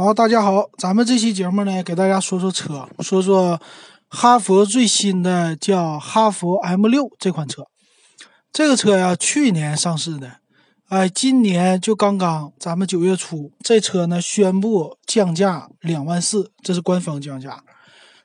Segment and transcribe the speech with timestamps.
[0.00, 3.60] 好，大家好，咱们这期节目呢，给大家说说车，说说
[4.08, 7.64] 哈佛最新的叫哈佛 M 六这款车。
[8.52, 10.36] 这个车呀，去年上市的，
[10.88, 17.64] 哎，今年就刚刚，咱们九月初，这车呢宣布降价两万四，这是官方降价，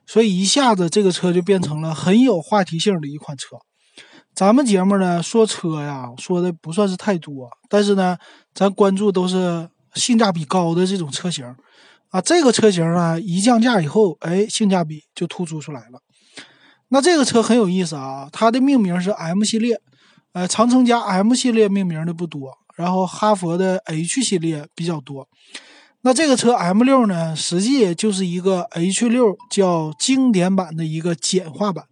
[0.05, 3.57] 所以一下子这个车就变成了很有话题性的一款车。
[4.35, 8.19] 咱们节目呢说车呀，说的不算是太多，但是呢，
[8.53, 9.69] 咱关注都是。
[9.95, 11.45] 性价比高的这种车型，
[12.09, 16.01] 啊，这个车型呢一降价以后，哎，性价比就突出出来了。
[16.89, 19.79] 那这个车很有意思啊，它的命名是 M 系列，
[20.33, 25.27] 呃，长城家 M 系列命名的不多，然后哈佛的 H 系列比较多。
[26.01, 31.85] 那这个车 M 六呢，实际就是一个 H 六叫经典版的一个简化版，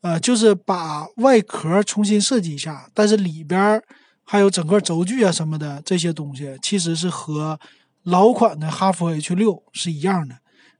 [0.00, 3.82] 呃，就是把外壳重新设计一下，但是里边。
[4.30, 7.58] 还有整个轴距啊什么的这些东西，其实是和
[8.02, 10.36] 老款的哈弗 H 六是一样的，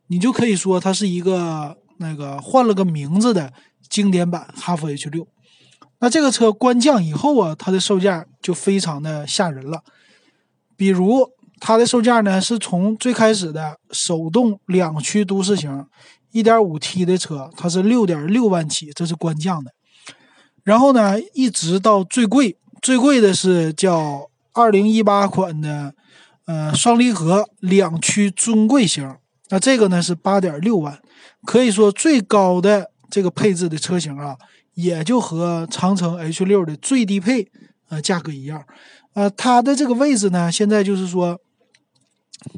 [0.08, 3.54] 你就可以说它是一个那个换了个名字的
[3.88, 5.26] 经典版哈弗 H 六。
[6.00, 9.82] 那这个车官降以后啊，它的售价就非常的吓人了。
[10.76, 15.86] 比如它的售价呢，是从最开始的手动两驱都市型
[16.32, 19.72] 1.5T 的车，它是6.6万起，这是官降的。
[20.64, 22.58] 然后呢，一直到最贵。
[22.80, 25.94] 最贵的是叫二零一八款的，
[26.46, 29.16] 呃，双离合两驱尊贵型，
[29.48, 31.00] 那这个呢是八点六万，
[31.44, 34.36] 可以说最高的这个配置的车型啊，
[34.74, 37.50] 也就和长城 H 六的最低配
[37.88, 38.64] 呃价格一样，
[39.14, 41.38] 呃，它的这个位置呢，现在就是说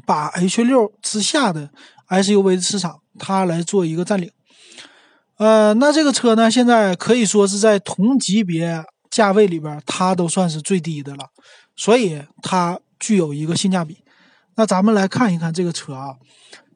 [0.05, 1.69] 把 H 六之下的
[2.09, 4.31] SUV 市场，它来做一个占领，
[5.37, 8.83] 呃，那这个车呢，现在可以说是在同级别。
[9.11, 11.25] 价位里边，它都算是最低的了，
[11.75, 13.97] 所以它具有一个性价比。
[14.55, 16.15] 那咱们来看一看这个车啊。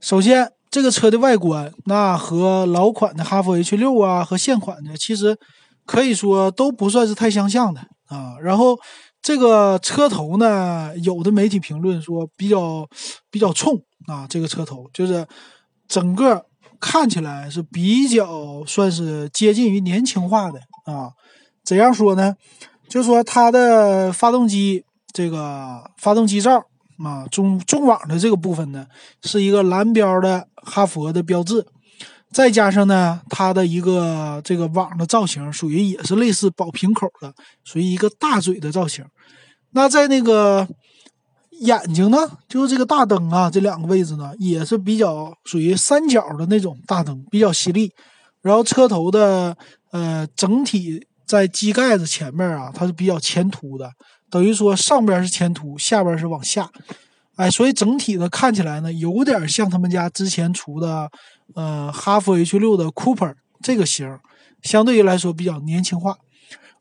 [0.02, 5.38] 首先，这个车的外观，那和老款的哈弗 H 六啊，和现款的其实
[5.86, 8.36] 可以说都不算是太相像的啊。
[8.42, 8.78] 然后
[9.22, 12.88] 这个车头呢，有的媒体评论说比较
[13.32, 15.26] 比较冲啊，这个车头就是
[15.88, 16.46] 整个
[16.80, 21.12] 看起来是比较算是接近于年轻化的啊。
[21.66, 22.36] 怎样说呢？
[22.88, 26.64] 就说它的发动机这个发动机罩
[27.04, 28.86] 啊，中中网的这个部分呢，
[29.24, 31.66] 是一个蓝标的哈佛的标志，
[32.32, 37.34] 再加上呢，它的一个这个网的造型，属于也是类似宝瓶口的，
[37.64, 39.04] 属于一个大嘴的造型。
[39.72, 40.68] 那在那个
[41.62, 47.92] 眼睛呢，就是这个大灯啊，这两个位置呢，也是比较属于三角的那种大灯，比较犀利。
[48.44, 49.58] 然后车头的
[49.90, 51.08] 呃整体。
[51.26, 53.92] 在机盖子前面啊，它是比较前凸的，
[54.30, 56.70] 等于说上边是前凸，下边是往下，
[57.36, 61.10] 哎，所以整体的看起来呢，有点像他们家之前出的，
[61.56, 64.08] 呃，哈弗 H 六的 Cooper 这个型，
[64.62, 66.16] 相对于来说比较年轻化，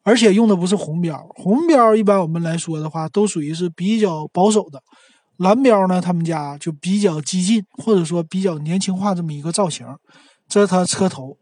[0.03, 4.83] 而且用的不是红标，红标一般我们来说的话，都属于是比较保守的，
[5.39, 9.87] 蓝标呢，他们家就比较激进，或者说比较年轻化这么一个造型，
[10.47, 11.39] 这是它车头，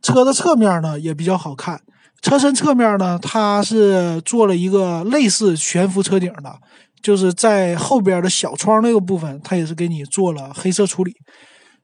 [0.00, 1.80] 车的侧面呢也比较好看。
[2.24, 6.58] 车身侧面呢，它是做了一个类似悬浮车顶的，
[7.02, 11.14] 就是在后边的小窗那个部分，它也是给你做了黑色处理，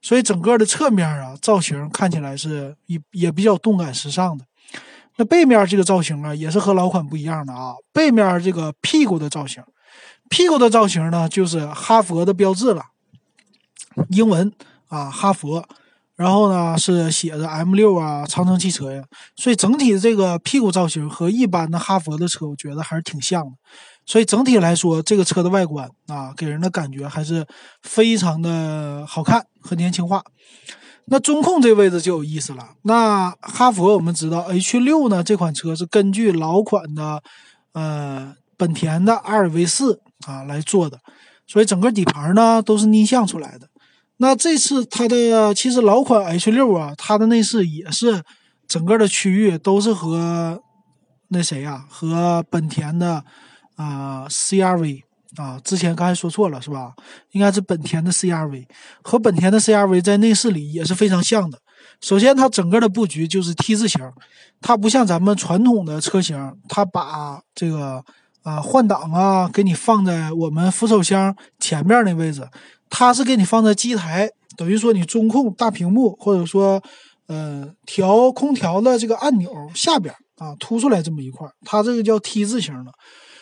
[0.01, 4.43] 所以整个的侧面啊造型看起来是也也比较动感时尚的。
[5.17, 9.61] 那背面这个造型啊，也是和老款不一样的啊，背面这个屁股的造型，
[10.27, 12.81] 屁股的造型呢就是哈佛的标志了，
[14.09, 14.51] 英文
[14.87, 15.63] 啊哈佛。
[16.21, 19.03] 然后呢，是写着 M 六啊，长城汽车呀，
[19.35, 23.51] 所以整体的这个屁股造型和一般的哈佛的车，我觉得还是挺像的。
[24.05, 27.47] 所以整体来说，这个车的外观啊，给人的感觉还是
[27.81, 30.23] 非常的好看和年轻化。
[31.05, 32.75] 那中控这位置就有意思了。
[32.83, 37.23] 那哈佛我们知道 H 六呢，这款车是根据老款的
[37.73, 40.99] 呃本田的阿尔维斯啊来做的，
[41.47, 43.70] 所以整个底盘呢都是逆向出来的。
[44.21, 48.21] 那这次它的其实老款 H 六啊，它的内饰也是
[48.67, 50.61] 整个的区域都是和
[51.29, 53.23] 那谁呀，和本田的
[53.77, 55.01] 啊 CRV
[55.37, 56.93] 啊，之前刚才说错了是吧？
[57.31, 58.67] 应该是本田的 CRV
[59.01, 61.57] 和本田的 CRV 在内饰里也是非常像的。
[61.99, 63.99] 首先，它整个的布局就是 T 字形，
[64.61, 68.05] 它不像咱们传统的车型，它把这个
[68.43, 72.47] 啊换挡啊给你放在我们扶手箱前面那位置。
[72.91, 76.83] 它是给你放在机台，等于说你中控大屏幕，或者说，
[77.27, 82.91] 呃，调空调的这个按钮下边啊，凸出来这么一块，它这个叫 T 字形的，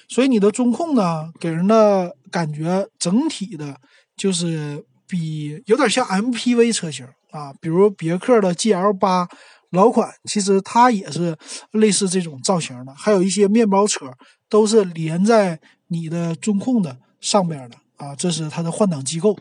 [0.08, 3.76] 所以你的中控呢，给人的感觉整体的
[4.16, 9.28] 就是比有点像 MPV 车型啊，比如别克的 GL 八
[9.72, 11.36] 老款，其实它也是
[11.72, 12.94] 类似这种造型的。
[12.94, 14.12] 还有一些面包车
[14.48, 19.38] 都是连在你的中控的上边的啊，这是它的换挡机构。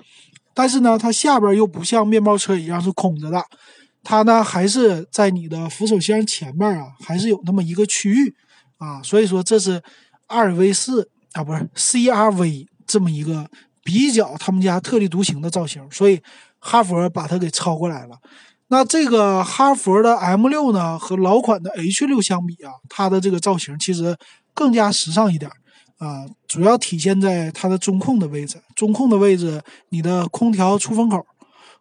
[0.53, 3.43] 但是呢，它下边又不像面包车一样是空着的，
[4.03, 8.35] 它呢还是在你的扶手箱前面啊，还是有那么一个区域
[8.79, 9.01] 啊。
[9.03, 9.81] 所以说这是
[10.27, 13.49] 二 V 四啊，不是 CRV 这么一个
[13.85, 16.21] 比较他们家特立独行的造型，所以
[16.59, 18.17] 哈佛把它给抄过来了。
[18.71, 24.17] 那这个哈佛的 M 六呢，和老款的 H 六相比啊，它的这个造型其实
[24.53, 25.49] 更加时尚一点。
[25.99, 28.63] 啊，主要体现在它的中控的位置。
[28.75, 31.27] 中控的位置，你的空调出风口，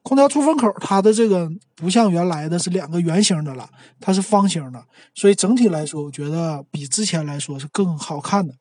[0.04, 3.70] 空调出风口，它的这个不像原来的是两个圆形的了，
[4.00, 4.84] 它是方形的。
[5.14, 8.54] 所以整体来说，我觉得比之前来说是更好看的。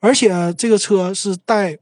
[0.00, 1.78] 而且这个车是带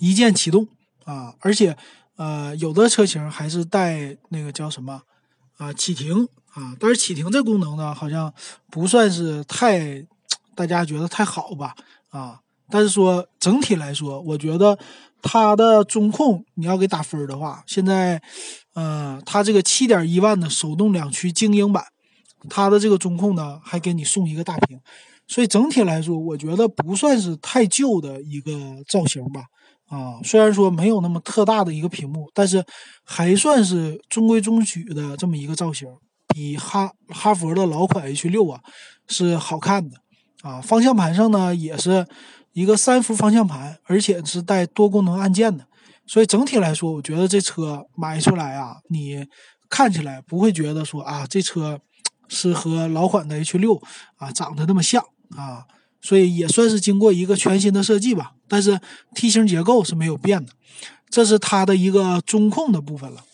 [0.00, 0.68] 一键启动
[1.04, 1.76] 啊，而且
[2.16, 5.02] 呃，有的车型还是带那个叫什么
[5.56, 8.32] 啊启停啊，但是启停这功能呢，好像
[8.70, 10.04] 不算是太
[10.54, 11.74] 大家觉得太好吧。
[12.10, 12.40] 啊，
[12.70, 14.78] 但是说整体来说，我觉得
[15.22, 18.20] 它的中控你要给打分的话，现在，
[18.74, 21.84] 呃，它这个七点一万的手动两驱精英版，
[22.48, 24.78] 它的这个中控呢还给你送一个大屏，
[25.26, 28.52] 所以整体来说，我觉得不算是太旧的一个
[28.88, 29.42] 造型吧。
[29.88, 32.62] 啊，虽然说没有那么特大的一个屏幕，但是
[33.04, 35.88] 还算是中规中矩的这么一个造型，
[36.28, 38.60] 比哈哈佛的老款 H 六啊
[39.08, 39.96] 是好看的。
[40.42, 42.06] 啊，方向盘上呢也是
[42.52, 45.66] 一个三幅方向盘，而且是带多功能按键的，
[46.06, 49.26] 所以整体来说，我觉得这车买出来啊，你
[49.68, 51.80] 看起来不会觉得说啊，这车
[52.28, 53.80] 是和老款的 H 六
[54.16, 55.02] 啊长得那么像
[55.36, 55.66] 啊，
[56.00, 58.32] 所以也算是经过一个全新的设计吧。
[58.48, 58.80] 但是
[59.14, 60.52] T 型结构是没有变的，
[61.10, 63.24] 这是它的一个中控的部分了。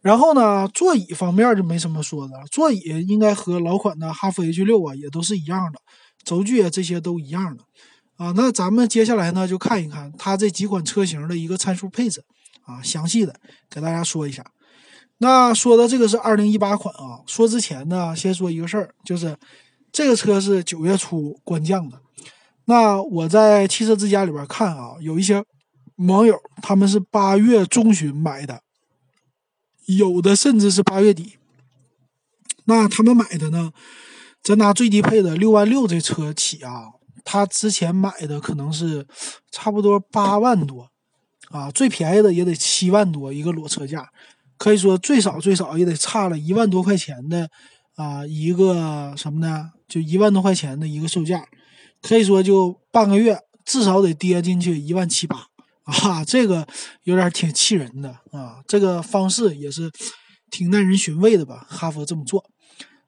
[0.00, 5.80] 然后呢，座椅方面就没什么说的了，座椅应该和老款的哈弗 H 六啊也都是一样的。
[6.26, 7.64] 轴距啊，这些都一样的
[8.16, 8.34] 啊。
[8.36, 12.22] 那咱们接下来呢，就看一看它这几款车型的一个参数配置
[12.64, 13.40] 啊，详细的
[13.70, 14.44] 给大家说一下。
[15.18, 17.22] 那说的这个是二零一八款啊。
[17.26, 19.38] 说之前呢，先说一个事儿，就是
[19.90, 22.02] 这个车是九月初官降的。
[22.66, 25.44] 那我在汽车之家里边看啊，有一些
[25.96, 28.60] 网友他们是八月中旬买的，
[29.86, 31.38] 有的甚至是八月底。
[32.64, 33.72] 那他们买的呢？
[34.46, 36.84] 咱拿最低配的六万六这车起啊，
[37.24, 39.04] 他之前买的可能是
[39.50, 40.88] 差不多八万多
[41.50, 44.08] 啊，最便宜的也得七万多一个裸车价，
[44.56, 47.50] 可以说最少最少也得差了一万多块钱的
[47.96, 49.72] 啊一个什么呢？
[49.88, 51.44] 就一万多块钱的一个售价，
[52.00, 55.48] 可以说就半个月至少得跌进去一万七八
[55.82, 56.64] 啊， 这个
[57.02, 59.90] 有点挺气人的啊，这个方式也是
[60.52, 61.66] 挺耐人寻味的吧？
[61.68, 62.48] 哈佛这么做，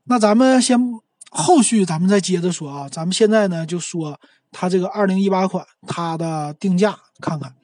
[0.07, 0.77] 那咱们先。
[1.31, 4.19] 后续咱们再接着说啊，咱们现在呢就说
[4.51, 7.55] 它这个二零一八款它的定价看看。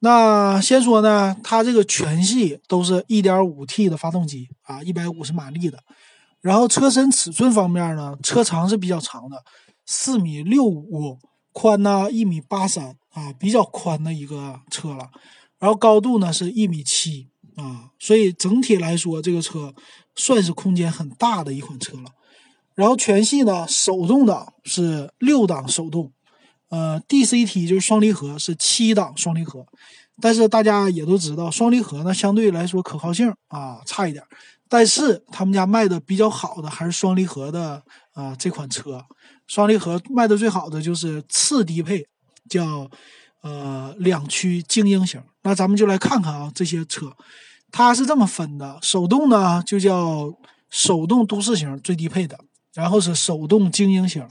[0.00, 5.78] 那先说呢，它这个全系都是一点五 T 的发动机啊，一百五十马力的。
[6.40, 9.44] 然后车身尺寸方面呢，车长是比较长的，
[9.86, 11.20] 四米六五，
[11.52, 15.08] 宽呢一米八三啊，比较宽的一个车了。
[15.60, 19.72] 然后高度呢是一米七啊，所以整体来说这个车
[20.16, 22.06] 算是空间很大的一款车了。
[22.74, 26.10] 然后全系呢，手动挡是六档手动，
[26.70, 29.66] 呃，DCT 就是双离合是七档双离合，
[30.20, 34.24] 但是大家也都知道，双离合呢相对来说可靠性啊差一点，
[34.68, 37.82] 但是他们家卖的比较好的还是双离合的
[38.14, 39.04] 啊这款车，
[39.46, 42.06] 双离合卖的最好的就是次低配，
[42.48, 42.90] 叫
[43.42, 45.22] 呃两驱精英型。
[45.42, 47.12] 那咱们就来看看啊这些车，
[47.70, 50.32] 它是这么分的，手动呢就叫
[50.70, 52.38] 手动都市型最低配的。
[52.74, 54.26] 然后是手动精英型，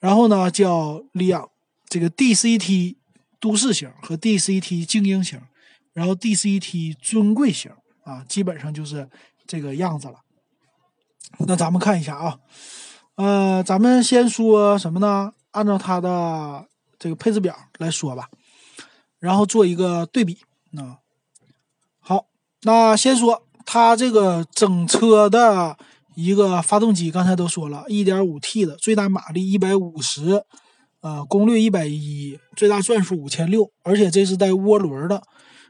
[0.00, 1.48] 然后呢叫两
[1.88, 2.96] 这个 DCT
[3.38, 5.40] 都市型和 DCT 精英型，
[5.92, 7.70] 然后 DCT 尊贵型
[8.02, 9.08] 啊，基本上就是
[9.46, 10.16] 这个样子了。
[11.46, 12.40] 那咱们看一下啊，
[13.14, 15.34] 呃，咱们先说什么呢？
[15.52, 16.66] 按照它的
[16.98, 18.28] 这个配置表来说吧，
[19.20, 20.38] 然后做一个对比
[20.76, 20.98] 啊。
[22.00, 22.26] 好，
[22.62, 25.78] 那先说它这个整车的。
[26.20, 30.42] 一个发动机，刚才都说了，1.5T 的最大马力150，
[31.00, 35.22] 呃，功率110，最大转速5600，而且这是带涡轮的。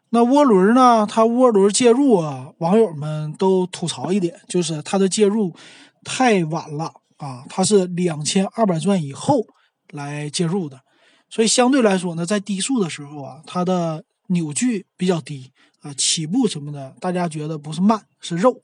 [0.08, 1.06] 那涡轮呢？
[1.06, 5.54] 它涡轮介入啊，网友们都吐槽一点，就是它的介入
[6.02, 9.44] 太晚了啊，它是2200转以后
[9.90, 10.80] 来介入的，
[11.28, 15.52] 所以相对来说呢，在低速的时候啊，它的扭矩比较低
[15.82, 18.62] 啊，起步什么的，大家觉得不是慢是肉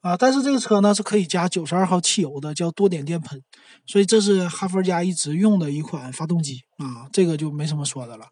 [0.00, 0.16] 啊。
[0.16, 3.42] 但是这个车呢是可以加九十二号汽油的，叫多点电喷，
[3.86, 8.26] 所以这是哈弗家一直用的一款发动机啊，这个就没什么说的了。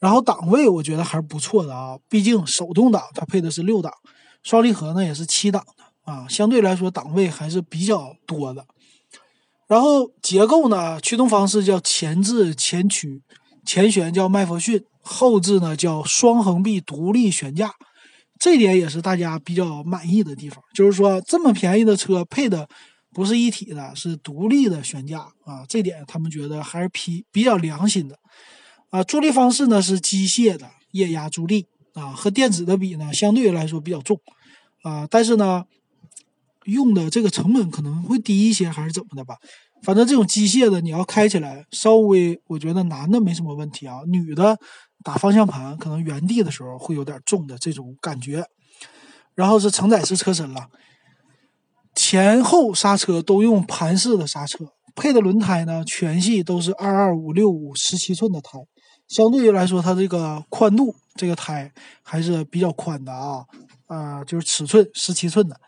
[0.00, 3.92] 然后档位我觉得还是不错的啊，毕竟手动挡它配的是六档，
[4.42, 8.66] 双离合呢也是七档的啊，相对来说档位还是比较多的。
[9.66, 13.22] 然后结构呢，驱动方式叫前置前驱，
[13.64, 17.72] 前悬叫麦弗逊，后置呢叫双横臂独立悬架，
[18.44, 20.62] 这点也是大家比较满意的地方。
[20.74, 22.68] 就是说这么便宜的车配的
[23.14, 28.18] 不是一体的，是独立的悬架啊，这点他们觉得还是比比较良心的。
[28.90, 34.20] 啊，助力方式呢是机械的液压助力啊，和电子的比呢相对来说比较重
[34.82, 35.64] 啊，但是呢。
[36.64, 39.36] 用的这个成本可能会低一些，还是怎么的吧？
[39.84, 44.58] 反正这种机械的，你要开起来稍微，我觉得男的没什么问题啊，女的
[45.04, 48.44] 打方向盘可能原地的时候会有点重的这种感觉。
[49.34, 50.68] 然后是承载式车身了，
[51.94, 54.64] 前后刹车都用盘式的刹车，
[54.94, 58.60] 配的轮胎呢全系都是二二五六五十七寸的胎，
[59.08, 61.72] 相对于来说它这个宽度，这个胎
[62.02, 63.44] 还是比较宽的啊，
[63.86, 65.60] 啊，就是尺寸十七寸的。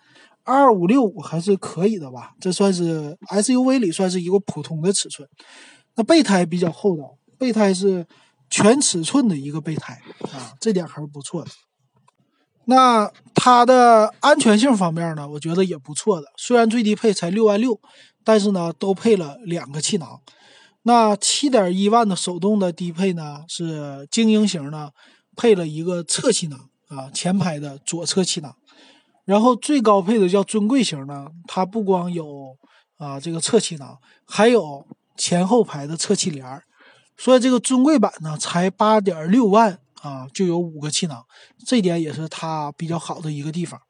[0.46, 5.28] 二五六五还是可以的吧，这算是 SUV 里算是一个普通的尺寸。
[5.96, 8.06] 那备胎比较厚道，备胎是
[8.48, 10.00] 全尺寸的一个备胎
[10.32, 11.50] 啊，这点还是不错的。
[12.66, 16.28] 那它的安全性方面呢，我觉得也不错的。
[16.36, 17.80] 虽然最低配才六万六，
[18.22, 20.20] 但是呢都配了两个气囊。
[20.82, 24.90] 那七点一万的手动的低配呢是精英型呢，
[25.36, 28.54] 配了一个侧气囊啊，前排的左侧气囊。
[29.26, 32.56] 然后最高配的叫尊贵型呢，它不光有
[32.96, 36.62] 啊这个侧气囊，还有前后排的侧气帘儿，
[37.16, 41.24] 所以这个尊贵版呢才八点六万啊就有五个气囊，
[41.66, 43.80] 这点也是它比较好的一个地方。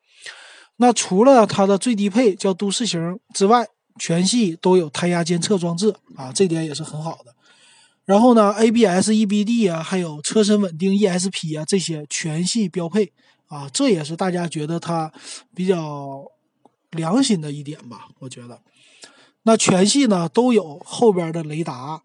[0.78, 3.66] 那除了它的最低配叫都市型之外，
[3.98, 7.34] 全系都有胎压监测装置啊，这点也是很好的。
[8.06, 13.12] 然后呢，ABS、EBD 啊，还有车身稳定 ESP 啊，这些全系标配。
[13.48, 15.12] 啊，这也是大家觉得它
[15.54, 16.24] 比较
[16.90, 18.08] 良心的一点吧？
[18.20, 18.60] 我觉得，
[19.42, 22.02] 那全系呢都有后边的雷达，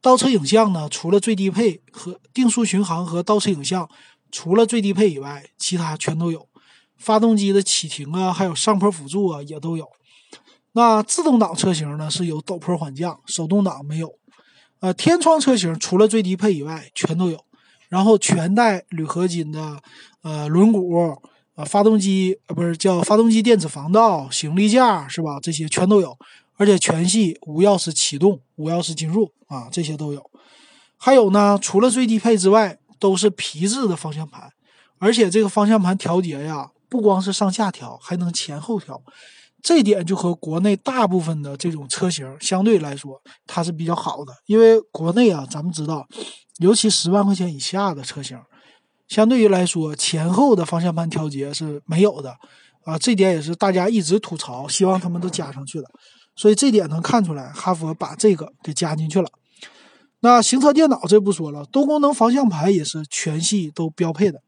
[0.00, 3.88] 倒车影像呢，除了最低配和定速巡航和倒车影像，
[4.32, 6.48] 除了最低配以外，其他全都有。
[6.96, 9.88] 发动机的启停啊，还有上坡辅助啊，也都有。
[10.72, 14.18] 那自动挡车型呢是有陡坡缓降，手动挡没有。
[14.80, 17.44] 呃，天窗车型除了最低配以外，全都有。
[17.90, 19.82] 然后全带铝合金的，
[20.22, 21.18] 呃，轮毂，
[21.56, 25.38] 呃，发动机，呃，不是叫发动机电子防盗，行李架是吧？
[25.42, 26.16] 这些全都有，
[26.56, 30.30] 而且全系无钥匙启动、无钥匙进入啊，这些都有。
[30.96, 34.52] 还有呢，除了最低配之外，都是皮质的方向盘，
[34.98, 39.02] 而且这个方向盘调节呀，不光是上下调，还能前后调，
[39.62, 46.06] 这点就和国内大部分的这种车型相对来说，它是比较好的，因为国内啊，咱们知道。
[46.58, 48.38] 尤其十万块钱以下的车型，
[49.08, 52.36] 相对于来说，前后的方向盘调节是没有的
[52.84, 55.88] 啊，这点也是大家一直吐槽，希望他们都加上去了。
[56.36, 59.30] 所以这点能看出来，哈弗把这个给加进去了。
[60.20, 64.42] 那行车电脑这不说了，多功能方向盘也是全系都标配的。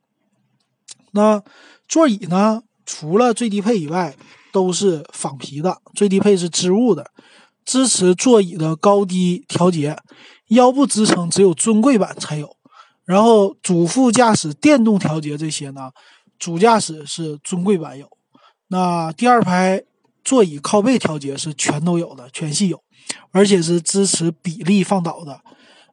[1.12, 1.42] 那
[1.88, 4.14] 座椅呢，除了最低配以外，
[4.52, 7.11] 都是仿皮的，最低配是织物的，
[7.64, 9.97] 支持座椅的高低调节。
[10.49, 12.56] 腰部支撑只有尊贵版才有，
[13.06, 15.90] 然后主副驾驶电动调节这些呢，
[16.38, 18.06] 主驾驶是尊贵版有。
[18.68, 19.82] 那第二排
[20.23, 22.82] 座椅靠背调节是全都有的，全系有，
[23.30, 25.40] 而且是支持比例放倒的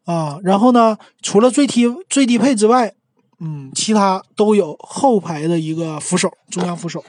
[0.03, 0.37] 啊。
[0.43, 2.93] 然后呢，除了最低最低配之外，
[3.39, 7.01] 嗯，其他都有后排的一个扶手，中央扶手，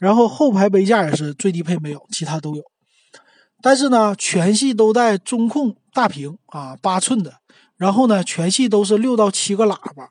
[0.00, 2.62] 然后后排杯架也是最低配没有，其他都有。
[3.60, 7.34] 但是呢，全系都带中控大屏啊，八寸的。
[7.76, 10.08] 然后呢，全系都是六到七个喇叭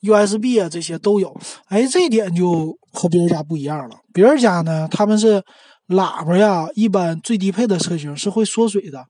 [0.00, 1.36] ，USB 啊这些都有。
[1.66, 3.96] 哎，这点就和别人家不一样了。
[4.12, 5.42] 别人家呢，他们是
[5.88, 9.04] 喇叭呀，一般最低配的车型是会缩水的。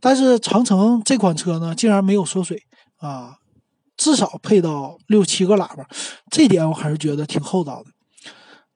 [0.00, 2.62] 但是长城这款车呢，竟然没有缩水
[2.98, 3.36] 啊，
[3.96, 5.86] 至少配到六七个喇叭，
[6.30, 7.90] 这点我还是觉得挺厚道的。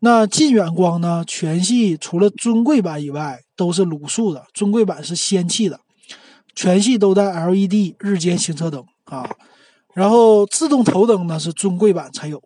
[0.04, 1.25] 那近远光呢？
[1.25, 5.78] 全系除了尊贵版以外都是卤素的，尊贵版是氙气的。
[6.56, 9.30] 全系都带 LED 日间行车灯啊，
[9.94, 12.42] 然后自动头灯呢是尊贵版才有，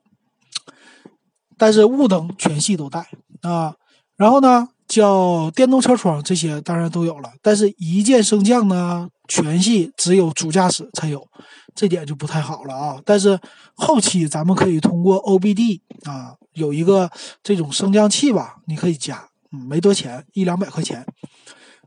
[1.57, 3.09] 但是雾灯全系都带
[3.41, 3.75] 啊。
[4.17, 11.27] 然后呢，叫电动车窗这些当然都有了，但是一键升降呢全系只有主驾驶才有，
[11.75, 12.99] 这点就不太好了啊。
[13.05, 13.39] 但是
[13.75, 17.11] 后期咱们可以通过 OBD 啊，有一个
[17.43, 21.05] 这种升降器吧，你可以加，嗯，没多钱，一两百块钱。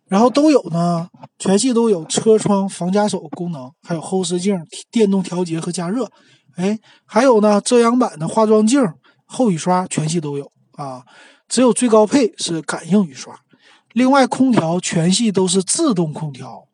[0.07, 6.09] 然后都有呢，全系都有车窗防夹手功能，还有后视镜电动调节和加热，
[6.55, 8.81] 哎，还有呢遮阳板的化妆镜、
[9.25, 11.03] 后雨刷，全系都有啊。
[11.47, 13.35] 只有最高配是感应雨刷。
[13.93, 16.67] 另外，空调全系都是自动空调，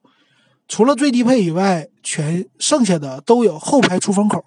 [0.67, 4.43] 除了最低配以外，全剩下的都有后排出风口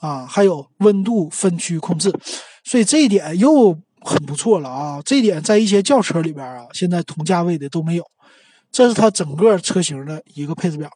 [0.00, 2.12] 啊，还有温度分区控制，
[2.64, 5.02] 所以这一点又很不错了啊。
[5.04, 8.04] 这一点在一些轿车里边啊，现在同价位的都没有。
[8.70, 10.90] 这是它整个车型的一个配置表，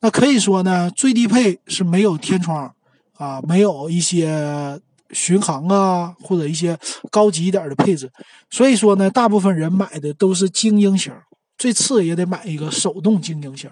[0.00, 2.72] 那可以说呢，最低配是没有天窗
[3.16, 6.78] 啊，没有一些巡航啊，或者一些
[7.10, 8.10] 高级一点的配置。
[8.48, 11.12] 所以说呢，大部分人买的都是精英型，
[11.60, 13.70] 最次也得买一个手动精英型。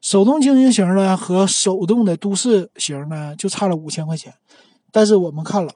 [0.00, 4.34] 手动精英型呢和手动的都市型呢就差了五千块钱，
[4.92, 5.72] 但是我们看了，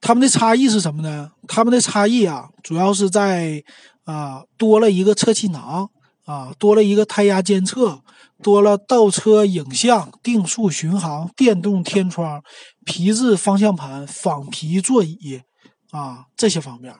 [0.00, 1.32] 他们的差异是什么呢？
[1.48, 3.64] 他们的差异啊，主要是在。
[4.06, 5.90] 啊，多了一个侧气囊
[6.26, 8.04] 啊，多了一个胎压监测，
[8.40, 12.40] 多了倒车影像、定速巡航、电动天窗、
[12.84, 15.42] 皮质方向盘、仿皮座椅
[15.90, 16.94] 啊这些方面，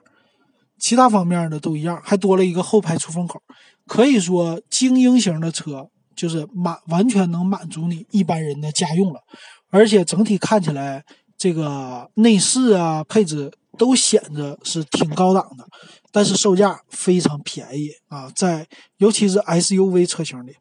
[0.79, 3.41] 其他方面的都一样，还多了一个后排出风口。
[3.87, 9.21] 可以说，精英型的车就是满完全能满足你一般人的家用了，
[9.71, 11.05] 而且整体看起来，
[11.39, 15.65] 这个内饰啊配置都显得是挺高档的。
[16.11, 18.67] 但是售价非常便宜啊，在
[18.97, 20.55] 尤其是 SUV 车型里，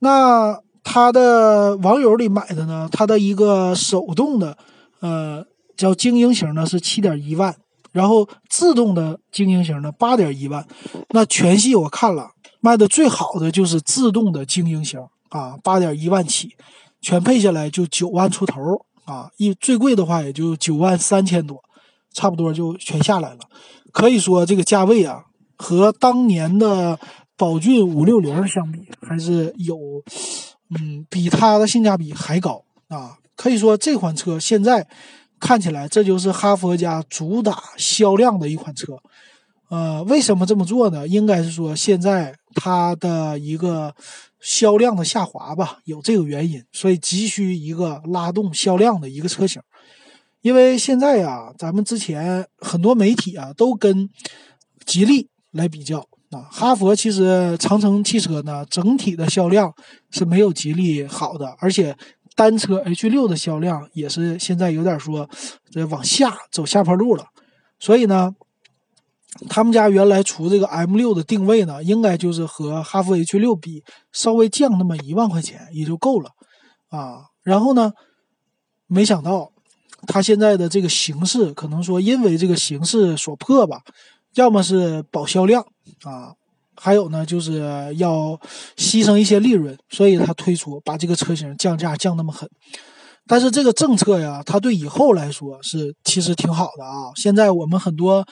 [0.00, 4.56] 那他的网友里买的呢，他的一个手动的，
[5.00, 5.44] 呃，
[5.76, 7.56] 叫精英型的，是七点一万，
[7.98, 10.64] 然后自动的精英型的八点一万。
[11.10, 15.00] 那全系我看了，卖的最好的就是自动的精英型
[15.30, 16.54] 啊，八点一万起，
[17.00, 18.60] 全配下来就九万出头
[19.04, 21.60] 啊，一最贵的话也就九万三千多，
[22.12, 23.40] 差不多就全下来了。
[23.90, 25.24] 可以说这个价位啊，
[25.56, 27.00] 和当年的
[27.36, 29.76] 宝骏五六零相比，还是有，
[30.78, 33.18] 嗯，比它的性价比还高啊。
[33.34, 34.86] 可以说这款车现在
[35.40, 38.94] 看起来，这就是哈佛家主打销量的一款车。
[39.70, 41.06] 呃，为什么这么做呢？
[41.06, 43.94] 应该是说现在它的一个
[44.40, 49.60] 销量的下滑吧，有这个原因，所以急需一个拉动销量的一个车型。
[50.40, 54.08] 因为现在呀，咱们之前很多媒体啊都跟
[54.86, 55.98] 吉利来比较
[56.30, 59.70] 啊，哈佛其实长城汽车呢整体的销量
[60.10, 61.94] 是没有吉利好的，而且
[62.38, 65.28] 单车 H 六的销量也是现在有点说
[65.72, 67.24] 这往下走下坡路了，
[67.80, 68.36] 所以呢，
[69.48, 76.30] 他们家原来出这个 M 六的定位呢，应该就是和哈弗 H 六比稍微降那么一万块钱也就够了
[76.90, 77.92] 啊，然后呢，
[78.86, 79.50] 没想到。
[80.06, 83.82] 他现在的这个形势，可能说因为这个形势所迫吧，
[84.34, 85.66] 要么是保销量
[86.04, 86.34] 啊，
[86.80, 87.60] 还有呢就是
[87.96, 88.38] 要
[88.76, 92.48] 牺牲一些利润，所以它推出把这个车型降价降那么狠。
[93.26, 97.12] 但是这个政策呀，它对以后来说是其实挺好的啊。
[97.14, 98.26] 现在我们很多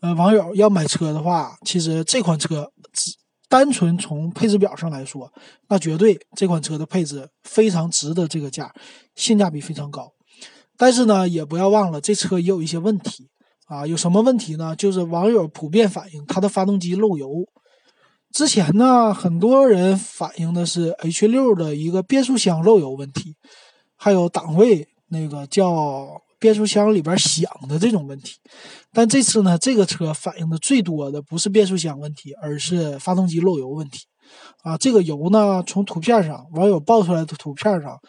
[0.00, 3.12] 呃网友要买车的话，其实这款车只
[3.48, 5.32] 单纯从配置表上来说，
[5.68, 8.70] 那绝对这款车的配置非常值得这个价，
[9.14, 10.10] 性价比非常高。
[10.76, 13.28] 但是呢，也不要忘了，这车也有一些问题
[13.66, 13.86] 啊。
[13.86, 14.74] 有什么问题呢？
[14.76, 17.28] 就是网友普遍反映它的发动机漏油。
[18.32, 23.36] 之前呢，很多人反映的是 H 六的一个变速箱漏油问题，
[23.96, 28.36] 还有档位那个叫变速箱里边响的这种问题。
[28.92, 34.06] 但这次呢，这个车反映的最多的不是变速箱问题，而是发动机漏油问题。
[34.62, 38.00] 啊，这个油呢，从图片上网友爆出来的图片上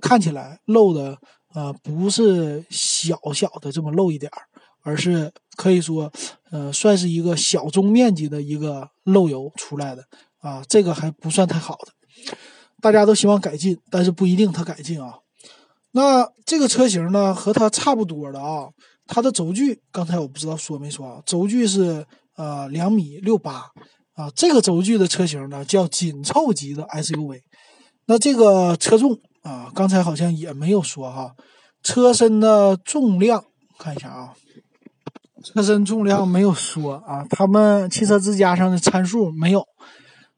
[0.00, 1.16] 看起来漏的。
[1.52, 4.42] 呃，不是小小的这么漏一点儿，
[4.84, 6.08] 而是可以说，
[6.52, 10.04] 呃，算是一个小中面积的一个漏油出来的
[10.40, 11.92] 啊，这个还不算太好的。
[12.80, 15.18] 大家都希望改进，但是不一定它改进啊。
[15.92, 18.68] 那这个车型呢，和它差不多的啊，
[19.06, 23.70] 它的轴距刚才我不知道说没说啊，轴距是呃两米六八
[24.14, 27.40] 啊，这个轴距的车型呢叫紧凑级的 SUV。
[28.06, 29.18] 那这个车重。
[29.42, 31.34] 啊，刚才好像也没有说哈，
[31.82, 33.42] 车身的重量
[33.78, 34.34] 看一下啊，
[35.42, 39.64] 车身重量没有说啊，他们汽车之家上的参数没有，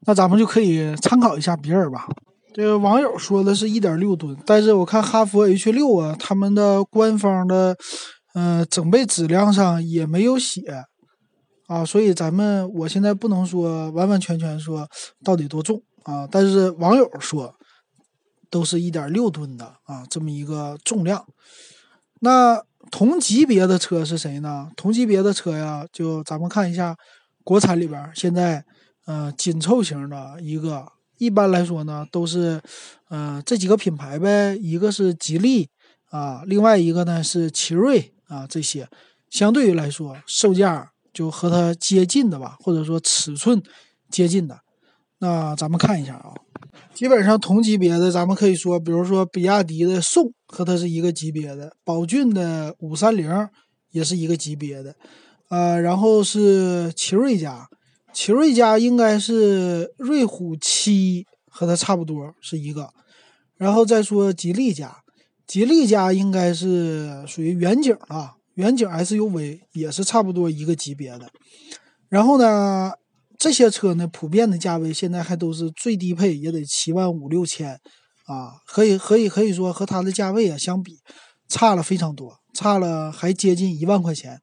[0.07, 2.07] 那咱们就可以参考一下别人吧。
[2.55, 7.77] 这个网友说的是一点六吨，但是我看哈弗 H 六啊，他们的官方的
[8.35, 10.61] 呃整备质量上也没有写
[11.67, 14.87] 啊，所以咱们我现在不能说完完全全说
[15.25, 17.55] 到底多重啊，但是网友说
[18.51, 21.25] 都是一点六吨的啊，这么一个重量。
[22.21, 22.62] 那
[22.93, 24.71] 同级别的车是谁呢？
[24.77, 26.95] 同级别的车呀，就咱们看一下
[27.43, 28.63] 国产里边现在
[29.07, 32.61] 呃紧凑型的一个，一般来说呢都是
[33.09, 35.71] 呃这几个品牌呗，一个是吉利
[36.11, 38.87] 啊，另外一个呢是奇瑞啊，这些
[39.31, 43.63] 相对于来说售价就和它接近的吧，或者说尺寸
[44.11, 44.61] 接近的。
[45.19, 46.35] 那咱们看一下啊，
[46.94, 53.31] 基本上同级别的，咱们可以说，比如说比亚迪的宋和它是一个级别的，宝骏的五三零
[53.90, 54.94] 也是一个级别的，
[55.48, 57.66] 呃，然后是奇瑞家，
[58.12, 62.90] 奇瑞家应该是瑞虎七和它差不多是一个，
[63.57, 64.98] 然后再说吉利家，
[65.46, 71.31] 吉利家应该是属于远景啊，远景 SUV 也是差不多一个级别的，
[72.09, 72.92] 然后呢？
[73.43, 77.73] 这些车呢，普遍的价位现在还都是最低配也得七万五六千，
[78.27, 81.01] 啊，可以可以可以说和它的价位啊相比，
[81.49, 84.41] 差了非常多，差了还接近一万块钱，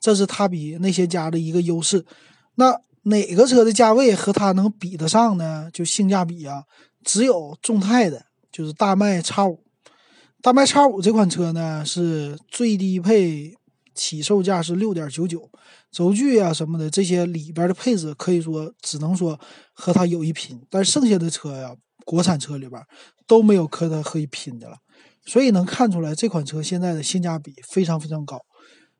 [0.00, 2.06] 这是它比那些家的一个优势。
[2.54, 5.68] 那哪个车的价位和它能比得上呢？
[5.70, 6.62] 就性价比啊，
[7.04, 9.62] 只有众泰的，就是大迈叉五。
[10.40, 13.57] 大迈叉五这款车呢，是最低配。
[13.98, 15.50] 起售价是六点九九，
[15.90, 19.38] 轴距啊什么的这些里边的配置可以说只能说
[19.72, 22.80] 和它有一拼，但剩下的车呀，国产车里边
[23.26, 24.76] 都没有和它可以拼的了。
[25.26, 28.40] 所以能看出来这款车现在的性价比非常非常高。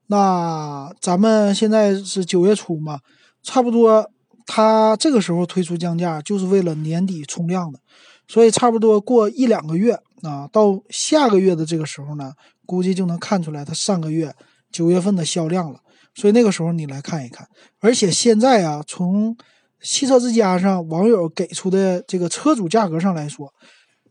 [0.09, 2.99] 那咱们现在是九月初嘛，
[3.43, 4.11] 差不多
[4.47, 7.79] 它这个时候推出降价就是为了年底冲量的，
[8.27, 12.33] 所以差不多过一两个月啊，到下个月的这个时候呢，
[12.67, 14.35] 估计就能看出来它上个月。
[14.70, 15.81] 九月份的销量了，
[16.14, 17.48] 所以那个时候你来看一看。
[17.81, 19.37] 而且现在啊，从
[19.81, 23.52] 汽车之家上网友给出的这个车主价格上来说，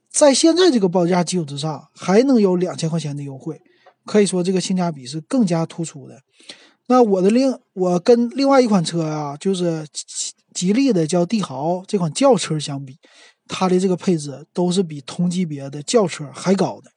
[0.09, 3.59] 在现在这个报价基础之上，还能有两千块钱的优惠，
[4.05, 6.19] 可以说这个性价比是更加突出的。
[6.87, 9.85] 那我的另我跟另外一款车啊，就是
[10.53, 12.97] 吉利的叫帝豪这款轿车相比，
[13.47, 16.89] 它的这个配置都是比同级别的轿车还高的，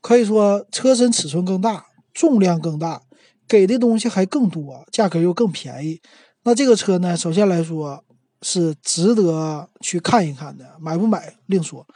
[0.00, 1.87] 可以说车身尺寸更大。
[2.18, 3.00] 重量更大，
[3.46, 6.00] 给的东西还更多，价格又更便宜。
[6.42, 7.16] 那这个车呢？
[7.16, 8.02] 首先来说
[8.42, 11.86] 是值得去看一看的，买不买另说。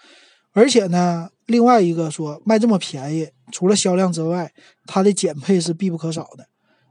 [0.52, 4.52] 而且呢，另外一个说卖这么便宜，除了销量之外，
[4.86, 6.46] 它的减配是必不可少的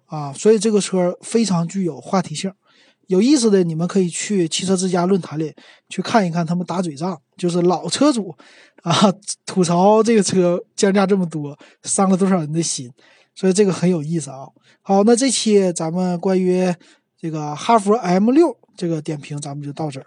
[0.08, 0.34] 啊。
[0.34, 2.52] 所以这个车非常具有话题性。
[3.08, 5.54] 有意思的，你们可以去汽车之家论坛里
[5.90, 8.34] 去看一看他们打嘴仗，就是老车主
[8.84, 8.94] 啊
[9.46, 12.92] 吐槽这个车降价这么多，伤了多少人的心。
[13.42, 14.48] 所以这个很有意思啊。
[14.84, 16.72] 好，那这期咱们关于
[17.18, 20.06] 这个哈弗 M 六这个点评，咱们就到这儿。